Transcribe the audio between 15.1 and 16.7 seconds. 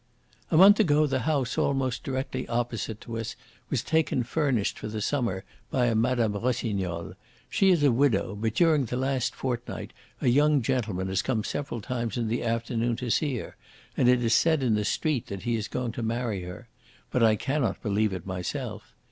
that he is going to marry her.